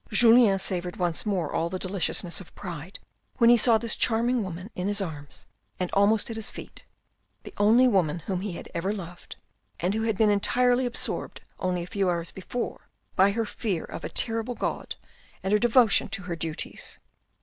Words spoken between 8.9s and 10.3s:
loved, and who had